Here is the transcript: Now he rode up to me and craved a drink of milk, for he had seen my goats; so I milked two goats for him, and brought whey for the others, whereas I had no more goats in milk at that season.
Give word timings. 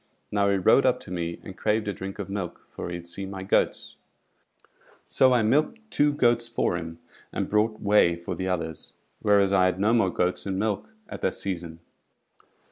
Now 0.31 0.49
he 0.49 0.57
rode 0.57 0.83
up 0.87 0.99
to 1.01 1.11
me 1.11 1.39
and 1.43 1.55
craved 1.55 1.87
a 1.87 1.93
drink 1.93 2.17
of 2.17 2.27
milk, 2.27 2.65
for 2.69 2.89
he 2.89 2.95
had 2.95 3.05
seen 3.05 3.29
my 3.29 3.43
goats; 3.43 3.97
so 5.05 5.31
I 5.31 5.43
milked 5.43 5.79
two 5.91 6.11
goats 6.11 6.47
for 6.47 6.75
him, 6.75 6.97
and 7.31 7.47
brought 7.47 7.79
whey 7.79 8.15
for 8.15 8.33
the 8.33 8.47
others, 8.47 8.93
whereas 9.21 9.53
I 9.53 9.65
had 9.65 9.79
no 9.79 9.93
more 9.93 10.09
goats 10.09 10.47
in 10.47 10.57
milk 10.57 10.89
at 11.07 11.21
that 11.21 11.35
season. 11.35 11.81